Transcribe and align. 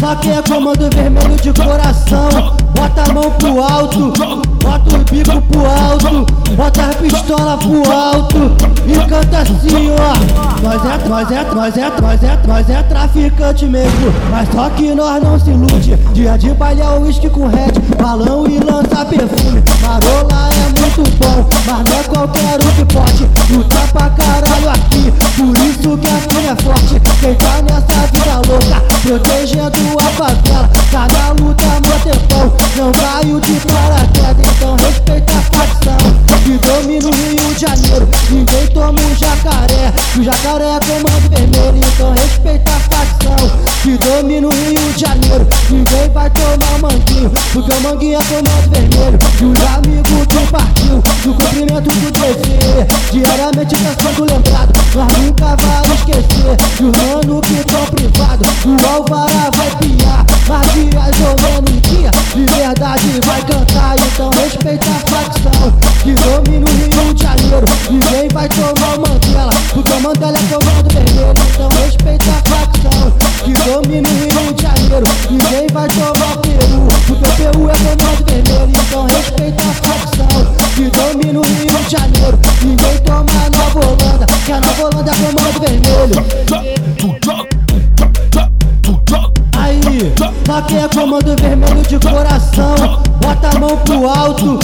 Só 0.00 0.14
que 0.14 0.30
é 0.30 0.40
comando 0.42 0.88
vermelho 0.94 1.36
de 1.36 1.52
coração. 1.52 2.56
Bota 2.74 3.10
a 3.10 3.12
mão 3.12 3.30
pro 3.32 3.60
alto, 3.60 4.12
bota 4.62 4.94
o 4.94 4.98
bico 5.10 5.42
pro 5.42 5.66
alto, 5.66 6.26
bota 6.54 6.84
a 6.84 6.94
pistola 6.94 7.58
pro 7.58 7.92
alto 7.92 8.52
e 8.86 9.08
canta 9.08 9.38
assim, 9.38 9.90
ó. 9.90 10.38
Nós 10.62 10.84
é, 10.84 11.08
nós 11.08 11.30
é, 11.30 11.54
nós 11.54 11.76
é, 11.76 11.92
nós 12.00 12.22
é, 12.22 12.38
nós 12.46 12.70
é 12.70 12.82
traficante 12.84 13.64
mesmo, 13.66 14.12
mas 14.30 14.48
só 14.52 14.70
que 14.70 14.94
nós 14.94 15.20
não 15.22 15.38
se 15.40 15.50
ilude. 15.50 15.96
Dia 16.12 16.38
de 16.38 16.50
baile 16.54 16.82
é 16.82 16.98
uísque 17.00 17.28
com 17.30 17.48
red, 17.48 17.72
balão 18.00 18.46
e 18.46 18.58
lança 18.58 19.04
perfume. 19.04 19.62
Marola 19.82 20.50
é 20.52 20.80
muito 20.80 21.02
bom, 21.18 21.48
mas 21.66 21.90
não 21.90 21.98
é 21.98 22.02
qualquer 22.04 22.58
um 22.64 22.67
caio 33.28 33.40
de 33.40 33.60
paraquedas, 33.60 34.46
então 34.56 34.76
respeita 34.76 35.32
a 35.32 35.42
facção. 35.42 36.18
Que 36.44 36.56
domina 36.66 37.08
o 37.08 37.12
Rio 37.12 37.54
de 37.54 37.60
Janeiro, 37.60 38.08
ninguém 38.30 38.66
toma 38.68 38.98
um 38.98 39.16
jacaré. 39.16 39.92
O 40.16 40.22
jacaré 40.22 40.64
é 40.64 40.80
comando 40.80 41.28
vermelho, 41.28 41.76
então 41.76 42.12
respeita 42.12 42.70
a 42.70 42.80
facção. 42.80 43.50
Que 43.82 43.98
domina 43.98 44.46
o 44.46 44.50
Rio 44.50 44.92
de 44.94 45.00
Janeiro, 45.00 45.46
ninguém 45.68 46.08
vai 46.10 46.30
tomar 46.30 46.78
manguinho, 46.78 47.30
porque 47.52 47.72
o 47.72 47.80
manguinho 47.82 48.18
é 48.18 48.24
comando 48.24 48.70
vermelho. 48.70 49.18
E 49.40 49.44
os 49.44 49.76
amigos 49.76 50.26
do 50.26 50.50
partiu, 50.50 51.02
do 51.22 51.34
cumprimento 51.34 51.88
do 51.90 52.10
dever. 52.10 52.86
Diariamente 53.12 53.74
cansando 53.76 54.24
lembrado, 54.24 54.72
nós 54.94 55.12
nunca 55.18 55.56
vai 55.56 55.82
esquecer. 55.94 56.56
E 56.80 56.84
os 56.84 56.96
mano 56.96 57.40
que 57.42 57.64
tão 57.64 57.84
privado, 57.86 58.44
o 58.64 58.94
alvará 58.94 59.50
vai 59.54 59.70
piar. 59.76 60.24
Mas 60.48 60.72
dias 60.72 61.16
chovendo 61.18 61.57
um 61.57 61.57
Ninguém 68.28 68.34
vai 68.34 68.48
tomar 68.48 68.94
o 68.94 69.00
Mandela, 69.00 69.52
porque 69.72 69.92
o 69.92 70.00
Mandela 70.00 70.36
é 70.36 70.42
comando 70.42 70.88
vermelho. 70.92 71.34
Então 71.50 71.68
respeita 71.82 72.30
a 72.30 72.32
facção, 72.50 73.12
que 73.42 73.52
domina 73.64 74.08
o 74.08 74.12
Rio 74.12 74.52
de 74.52 74.62
Janeiro. 74.62 75.06
Ninguém 75.30 75.66
vai 75.72 75.88
tomar 75.88 76.32
o 76.34 76.38
Peru, 76.38 76.88
porque 77.06 77.24
o 77.24 77.32
Peru 77.36 77.70
é 77.70 77.74
comando 77.78 78.24
vermelho. 78.26 78.68
Então 78.68 79.06
respeita 79.06 79.62
a 79.62 79.72
facção, 79.72 80.28
que 80.74 80.90
domina 80.90 81.38
o 81.38 81.42
Rio 81.42 81.78
de 81.84 81.90
Janeiro. 81.90 82.38
Ninguém 82.62 82.98
toma 82.98 83.24
a 83.30 83.50
Nova 83.56 83.80
Holanda, 83.86 84.26
que 84.44 84.52
a 84.52 84.60
Nova 84.60 84.82
Holanda 84.82 85.10
é 85.10 85.14
comando 85.14 85.58
vermelho. 85.60 86.18
Aí, 89.56 90.12
só 90.46 90.62
que 90.62 90.76
é 90.76 90.88
comando 90.88 91.36
vermelho 91.40 91.82
de 91.82 91.98
coração. 91.98 93.00
Bota 93.20 93.48
a 93.48 93.58
mão 93.58 93.76
pro 93.78 94.08
alto, 94.08 94.58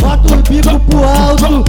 bota 0.00 0.34
o 0.34 0.36
bico 0.48 0.80
pro 0.80 1.04
alto, 1.04 1.64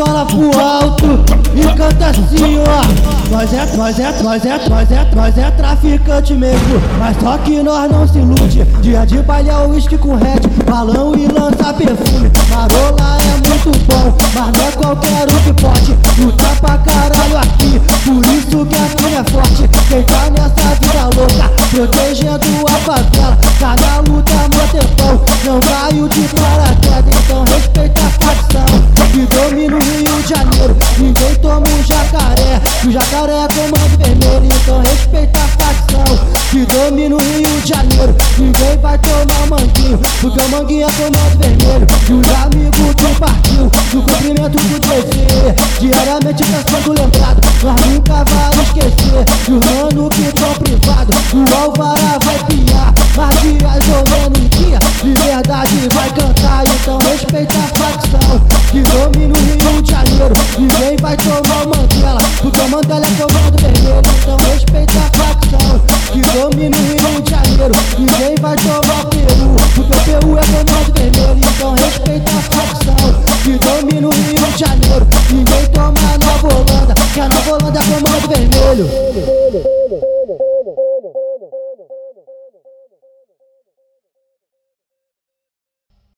pistola 0.00 0.24
pro 0.24 0.58
alto 0.58 1.06
e 1.54 1.76
canta 1.76 2.06
assim, 2.06 2.58
ó. 2.58 3.30
Nós 3.30 3.52
é, 3.52 3.76
nós 3.76 3.98
é, 3.98 4.22
nós 4.22 4.44
é, 4.44 4.68
nós 4.68 4.90
é, 4.90 5.08
nós 5.14 5.38
é 5.38 5.50
traficante 5.50 6.32
mesmo, 6.32 6.80
mas 6.98 7.16
só 7.20 7.36
que 7.38 7.62
nós 7.62 7.90
não 7.90 8.08
se 8.08 8.18
ilude. 8.18 8.64
Dia 8.80 9.04
de 9.04 9.18
baile 9.18 9.50
é 9.50 9.66
uísque 9.66 9.98
com 9.98 10.16
red, 10.16 10.40
balão 10.68 11.14
e 11.14 11.26
lança 11.26 11.72
perfume. 11.74 12.30
Marola 12.48 13.18
é 13.20 13.48
muito 13.48 13.78
bom, 13.86 14.16
mas 14.34 14.58
não 14.58 14.66
é 14.66 14.72
qualquer 14.72 15.26
um 15.32 15.42
que 15.42 15.62
pode 15.62 15.96
lutar 16.18 16.56
pra 16.60 16.78
caralho 16.78 17.38
aqui. 17.38 17.80
Por 18.04 18.24
isso 18.26 18.66
que 18.66 18.76
aqui 18.76 19.14
é 19.14 19.30
forte, 19.30 19.68
quem 19.88 20.02
tá 20.04 20.30
nessa 20.30 20.74
vida 20.80 21.04
louca, 21.14 21.50
protegendo 21.70 22.66
a 22.66 22.78
favela. 22.78 23.38
Cada 23.58 24.00
luta 24.10 24.32
é 24.32 24.78
tempão, 24.78 25.20
não 25.44 25.60
caio 25.60 26.08
de 26.08 26.20
paraquedas, 26.28 27.20
então 27.22 27.44
respeita 27.44 28.09
facção. 36.60 36.66
Que 36.66 36.66
domina 36.66 37.16
o 37.16 37.18
Rio 37.18 37.60
de 37.62 37.68
Janeiro, 37.68 38.14
ninguém 38.38 38.78
vai 38.82 38.98
tomar 38.98 39.46
manguinho, 39.48 39.98
porque 40.20 40.40
o 40.40 40.48
manguinho 40.50 40.86
é 40.86 40.92
comando 40.92 41.38
vermelho. 41.38 41.86
E 42.08 42.12
os 42.12 42.28
amigos 42.44 42.94
do 42.96 43.18
partiu, 43.18 43.70
do 43.92 44.02
cumprimento 44.02 44.58
do 44.58 44.80
dever. 44.80 45.54
Diariamente 45.80 46.44
cansando 46.44 46.92
lembrado, 46.92 47.40
nós 47.62 47.86
nunca 47.86 48.24
vai 48.24 48.50
esquecer. 48.62 49.24
E 49.48 49.52
os 49.52 49.64
mano 49.64 50.10
que 50.10 50.32
tão 50.32 50.54
privado, 50.54 51.12
o 51.32 51.62
alvará 51.62 51.99
que 66.40 66.48
domina 66.48 66.76
o 66.76 66.80
Rio 66.80 67.22
de 67.22 67.30
Janeiro. 67.30 67.74
Ninguém 67.98 68.34
vai 68.40 68.56
tomar 68.56 69.04
Peru, 69.06 69.56
o 69.76 70.04
Peru 70.04 70.38
é 70.38 70.42
comando 70.46 70.92
vermelho. 70.94 71.36
Então 71.36 71.74
respeita 71.74 72.30
a 72.30 72.42
facção, 72.42 73.22
que 73.42 73.58
domina 73.58 74.08
o 74.08 74.10
Rio 74.10 74.52
de. 74.56 75.09